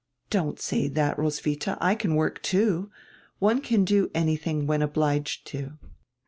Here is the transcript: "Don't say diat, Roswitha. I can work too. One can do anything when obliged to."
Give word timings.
"Don't 0.31 0.59
say 0.59 0.89
diat, 0.89 1.15
Roswitha. 1.19 1.77
I 1.79 1.93
can 1.93 2.15
work 2.15 2.41
too. 2.41 2.89
One 3.37 3.61
can 3.61 3.85
do 3.85 4.09
anything 4.15 4.65
when 4.65 4.81
obliged 4.81 5.45
to." 5.49 5.73